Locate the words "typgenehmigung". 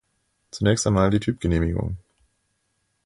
1.19-1.95